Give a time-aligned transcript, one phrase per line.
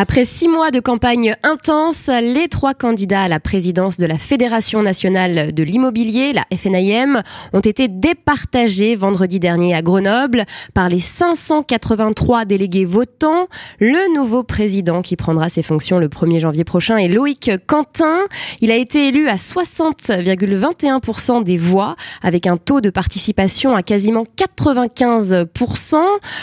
[0.00, 4.80] Après six mois de campagne intense, les trois candidats à la présidence de la Fédération
[4.80, 12.44] nationale de l'immobilier, la FNIM, ont été départagés vendredi dernier à Grenoble par les 583
[12.44, 13.48] délégués votants.
[13.80, 18.20] Le nouveau président qui prendra ses fonctions le 1er janvier prochain est Loïc Quentin.
[18.60, 24.26] Il a été élu à 60,21% des voix avec un taux de participation à quasiment
[24.36, 25.96] 95%.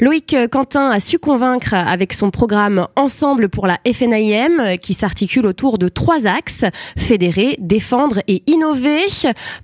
[0.00, 5.46] Loïc Quentin a su convaincre avec son programme Ensemble pour la FNIM euh, qui s'articule
[5.46, 6.64] autour de trois axes,
[6.96, 9.06] fédérer, défendre et innover.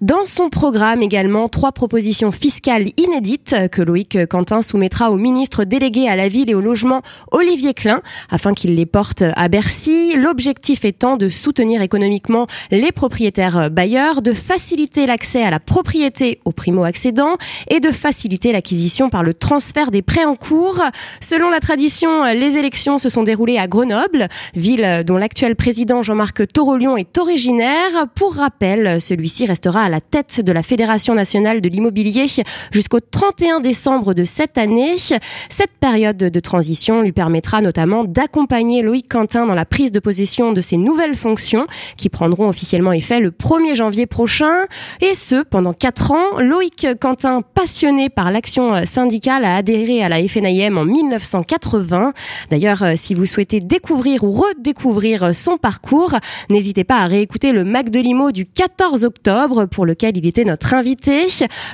[0.00, 6.08] Dans son programme également, trois propositions fiscales inédites que Loïc Quentin soumettra au ministre délégué
[6.08, 10.14] à la ville et au logement Olivier Klein afin qu'il les porte à Bercy.
[10.16, 16.52] L'objectif étant de soutenir économiquement les propriétaires bailleurs, de faciliter l'accès à la propriété aux
[16.52, 17.36] primo-accédants
[17.69, 20.80] et de faciliter l'acquisition par le transfert des prêts en cours.
[21.20, 26.46] Selon la tradition, les élections se sont déroulées à Grenoble, ville dont l'actuel président Jean-Marc
[26.52, 28.06] Torolion est originaire.
[28.14, 32.27] Pour rappel, celui-ci restera à la tête de la Fédération nationale de l'immobilier
[32.70, 34.96] jusqu'au 31 décembre de cette année.
[34.96, 40.52] Cette période de transition lui permettra notamment d'accompagner Loïc Quentin dans la prise de possession
[40.52, 41.66] de ses nouvelles fonctions
[41.97, 44.66] qui prendront officiellement effet le 1er janvier prochain.
[45.00, 50.26] Et ce, pendant quatre ans, Loïc Quentin, passionné par l'action syndicale, a adhéré à la
[50.26, 52.12] FNIM en 1980.
[52.50, 56.14] D'ailleurs, si vous souhaitez découvrir ou redécouvrir son parcours,
[56.50, 60.44] n'hésitez pas à réécouter le Mac de Limo du 14 octobre pour lequel il était
[60.44, 61.26] notre invité.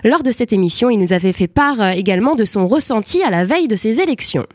[0.04, 3.44] Lors de cette émission, il nous avait fait part également de son ressenti à la
[3.44, 4.46] veille de ses élections.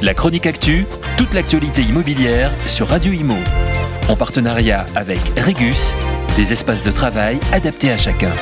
[0.00, 3.34] La chronique actu, toute l'actualité immobilière sur Radio Imo.
[4.08, 5.94] En partenariat avec Regus,
[6.36, 8.32] des espaces de travail adaptés à chacun.